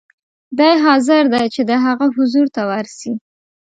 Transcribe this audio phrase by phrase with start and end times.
[0.57, 3.13] دی حاضر دی چې د هغه حضور ته ورسي.